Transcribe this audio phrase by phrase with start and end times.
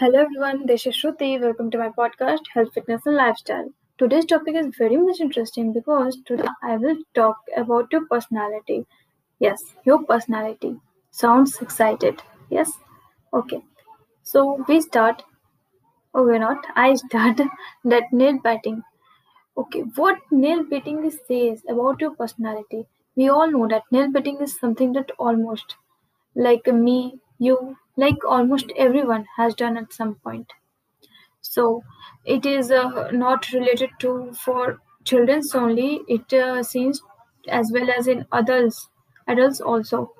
[0.00, 1.40] Hello everyone, this is Shruti.
[1.40, 3.68] Welcome to my podcast, Health, Fitness and Lifestyle.
[3.98, 8.84] Today's topic is very much interesting because today I will talk about your personality.
[9.38, 10.80] Yes, your personality.
[11.12, 12.20] Sounds excited.
[12.50, 12.72] Yes?
[13.32, 13.62] Okay.
[14.24, 15.22] So we start.
[16.14, 16.64] Oh, we're not.
[16.76, 17.40] I start
[17.84, 18.82] that nail biting.
[19.56, 22.86] Okay, what nail biting says about your personality?
[23.16, 25.76] We all know that nail biting is something that almost,
[26.34, 30.52] like me, you, like almost everyone has done at some point.
[31.42, 31.84] So
[32.24, 36.00] it is uh, not related to for children's only.
[36.08, 37.02] It uh, seems
[37.48, 38.88] as well as in adults,
[39.28, 40.14] adults also.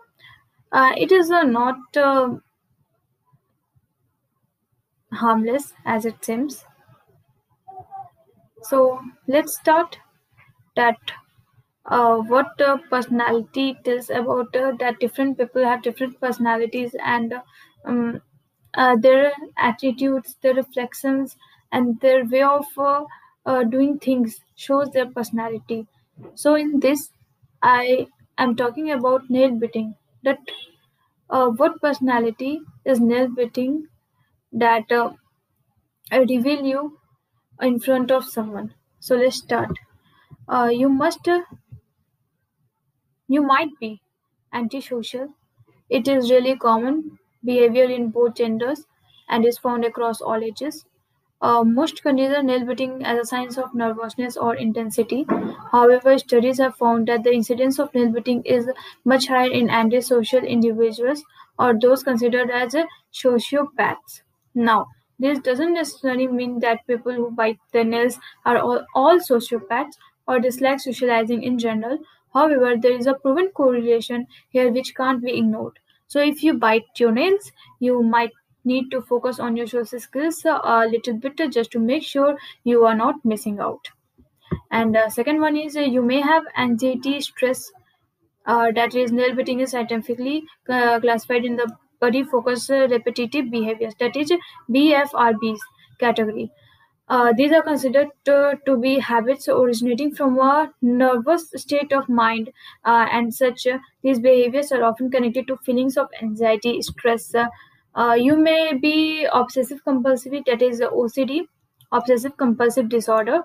[0.72, 2.36] Uh, it is uh, not uh,
[5.12, 6.64] harmless as it seems.
[8.62, 9.98] So let's start
[10.76, 10.98] that
[11.90, 17.34] uh, what uh, personality tells about uh, that different people have different personalities and
[17.84, 18.22] um,
[18.74, 21.36] uh, their attitudes, their reflections,
[21.72, 23.04] and their way of uh,
[23.46, 25.86] uh, doing things shows their personality.
[26.34, 27.10] So in this,
[27.62, 29.96] I am talking about nail biting.
[30.22, 30.38] That
[31.28, 33.88] what personality is nail biting
[34.52, 34.90] that
[36.12, 36.98] reveal you
[37.62, 38.74] in front of someone.
[39.00, 39.78] So let's start.
[40.70, 41.28] You must,
[43.30, 43.92] you might be
[44.52, 45.28] antisocial.
[45.88, 48.86] It is really common behavior in both genders
[49.28, 50.84] and is found across all ages.
[51.42, 55.24] Uh, most consider nail biting as a sign of nervousness or intensity.
[55.72, 58.68] However, studies have found that the incidence of nail biting is
[59.04, 61.22] much higher in antisocial individuals
[61.58, 62.76] or those considered as
[63.12, 64.22] sociopaths.
[64.54, 64.86] Now,
[65.18, 69.94] this doesn't necessarily mean that people who bite their nails are all, all sociopaths
[70.28, 71.98] or dislike socializing in general.
[72.34, 75.78] However, there is a proven correlation here which can't be ignored.
[76.08, 78.32] So, if you bite your nails, you might
[78.64, 82.84] need to focus on your social skills a little bit just to make sure you
[82.84, 83.88] are not missing out.
[84.70, 87.70] And uh, second one is uh, you may have anxiety, stress,
[88.46, 91.70] uh, that is nail biting is scientifically uh, classified in the
[92.00, 94.32] body focus uh, repetitive behaviors that is
[94.68, 95.60] BFRBs
[95.98, 96.50] category.
[97.10, 102.50] Uh, these are considered to, to be habits originating from a nervous state of mind,
[102.84, 107.34] uh, and such uh, these behaviors are often connected to feelings of anxiety, stress.
[107.34, 107.48] Uh,
[107.96, 111.46] uh, you may be obsessive compulsive, that is OCD,
[111.92, 113.42] obsessive compulsive disorder,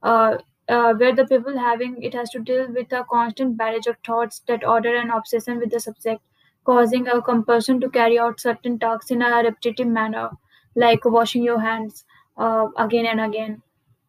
[0.00, 4.64] where the people having it has to deal with a constant barrage of thoughts that
[4.64, 6.20] order and obsession with the subject,
[6.64, 10.30] causing a compulsion to carry out certain tasks in a repetitive manner,
[10.74, 12.04] like washing your hands
[12.38, 13.62] uh, again and again.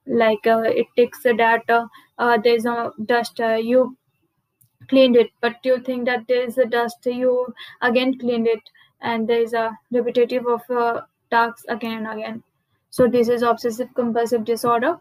[0.07, 3.97] Like uh, it takes that uh, uh, there's a dust, uh, you
[4.90, 8.62] cleaned it, but you think that there's a dust, you again cleaned it,
[9.01, 11.01] and there's a repetitive of uh,
[11.31, 12.44] tasks again and again.
[12.91, 15.00] So this is obsessive compulsive disorder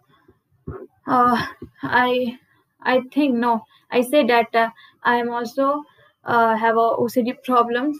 [1.82, 2.38] I
[2.82, 3.64] I think no.
[3.90, 4.54] I say that
[5.02, 5.82] I am also
[6.24, 7.98] have a OCD problems.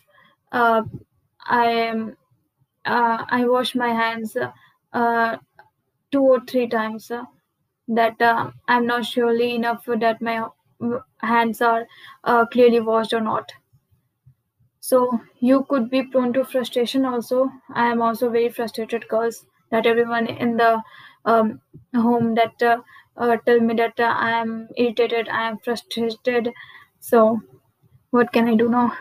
[0.53, 2.17] I am
[2.84, 4.37] I wash my hands
[6.12, 7.10] two or three times.
[7.10, 7.25] Uh,
[7.88, 10.47] that uh, I'm not surely enough that my
[10.82, 11.87] uh, hands are
[12.25, 13.53] uh, clearly washed or not.
[14.81, 17.49] So you could be prone to frustration also.
[17.72, 20.82] I am also very frustrated because that everyone in the
[21.25, 21.60] um,
[21.94, 22.81] home that uh,
[23.16, 26.53] uh, tell me that uh, I am irritated, I am frustrated.
[26.99, 27.41] So
[28.10, 28.94] what can I do now?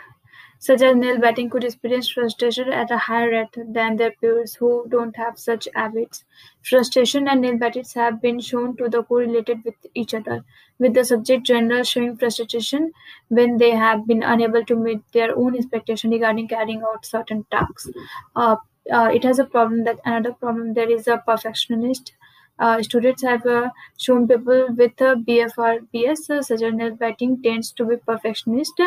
[0.60, 4.86] Such as nail biting could experience frustration at a higher rate than their peers who
[4.90, 6.24] don't have such habits.
[6.64, 10.44] Frustration and nail bitings have been shown to be correlated with each other,
[10.80, 12.92] with the subject general showing frustration
[13.30, 17.88] when they have been unable to meet their own expectation regarding carrying out certain tasks.
[18.36, 18.56] Uh,
[18.92, 22.14] uh, it has a problem that another problem there is a perfectionist.
[22.60, 27.72] Uh, students have uh, shown people with uh, BFRBS, uh, such as nail biting, tends
[27.74, 28.82] to be perfectionist.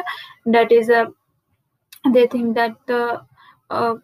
[0.45, 1.13] That is a
[2.05, 3.19] they think that uh,
[3.71, 3.95] uh,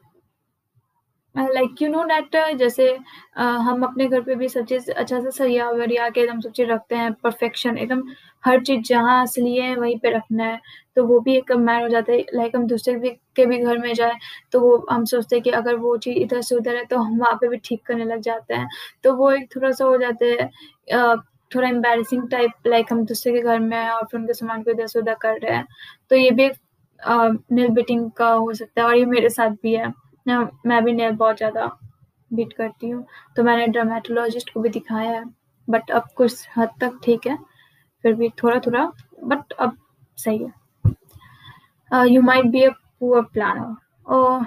[1.34, 2.88] like you know that जैसे
[3.36, 6.50] अ, हम अपने घर पे भी सब चीज़ अच्छा से सरिया वरिया के एकदम सब
[6.52, 8.02] चीज़ रखते हैं परफेक्शन एकदम
[8.44, 10.60] हर चीज़ जहाँ असली है वहीं पे रखना है
[10.96, 13.78] तो वो भी एक मैन हो जाता है लाइक हम दूसरे भी के भी घर
[13.78, 14.12] में जाए
[14.52, 17.18] तो वो हम सोचते हैं कि अगर वो चीज़ इधर से उधर है तो हम
[17.20, 18.68] वहाँ पे भी ठीक करने लग जाते हैं
[19.04, 20.50] तो वो एक थोड़ा सा हो जाता है
[20.92, 21.16] अ,
[21.50, 24.86] थोड़ा एम्बैरेसिंग टाइप लाइक हम दूसरे के घर में और फिर उनके सामान को इधर
[24.86, 25.66] से उधर कर रहे हैं
[26.10, 26.54] तो ये भी एक
[27.00, 29.92] नेल बिटिंग का हो सकता है, और ये मेरे साथ भी है।
[30.26, 31.66] ना मैं भी नेल बहुत ज़्यादा
[32.30, 33.04] बीट करती हूँ
[33.36, 35.24] तो मैंने ड्रामेटोलॉजिस्ट को भी दिखाया है
[35.68, 37.36] बट अब कुछ हद तक ठीक है,
[38.04, 38.90] फिर भी थोड़ा थोड़ा
[39.24, 39.76] बट अब
[40.18, 42.70] सही है। You might be a
[43.00, 43.74] poor planner
[44.06, 44.38] oh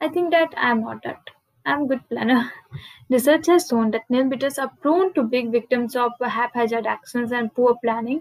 [0.00, 1.30] I think that I am not that
[1.66, 2.44] I am good planner
[3.12, 7.50] research है shown that nail biters are prone to big victims of hap actions and
[7.56, 8.20] poor planning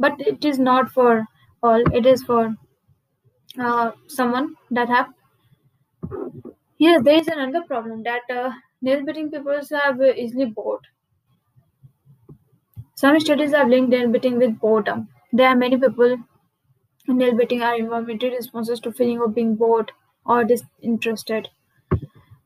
[0.00, 1.24] but it is not for
[1.62, 1.82] all.
[1.94, 2.56] It is for
[3.58, 5.12] uh, someone that have.
[6.78, 8.50] Yes, there is another problem that uh,
[8.82, 10.88] nail biting people are easily bored.
[12.94, 15.08] Some studies have linked nail biting with boredom.
[15.32, 16.18] There are many people
[17.08, 19.92] nail biting are involuntary responses to feeling of being bored
[20.26, 21.48] or disinterested.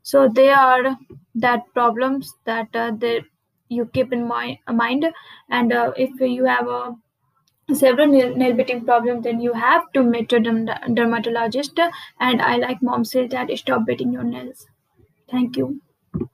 [0.02, 0.96] So they are
[1.34, 3.25] that problems that uh, they,
[3.69, 5.06] you keep in my, mind,
[5.50, 6.94] and uh, if you have a
[7.72, 11.78] several nail, nail beating problems, then you have to meet a dermatologist.
[12.20, 14.66] And I like mom says that stop biting your nails.
[15.31, 15.81] Thank you.